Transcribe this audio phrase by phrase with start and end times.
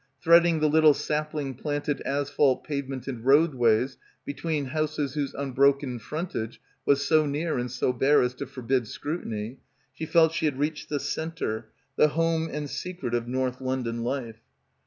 [0.19, 7.27] Threading the little sapling planted asphalt pavemented roadways between houses whose unbroken frontage was so
[7.27, 9.59] near and so bare as to forbid scrutiny,
[9.93, 11.67] she felt she had reached the centre,
[11.97, 14.39] the home and secret of North London life.